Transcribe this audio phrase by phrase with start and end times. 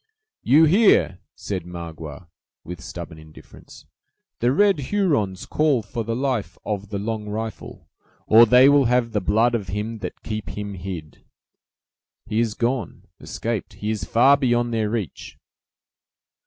[0.41, 2.27] "You hear," said Magua,
[2.63, 3.85] with stubborn indifference:
[4.39, 7.87] "the red Hurons call for the life of 'The Long Rifle',
[8.25, 11.23] or they will have the blood of him that keep him hid!"
[12.25, 15.37] "He is gone—escaped; he is far beyond their reach."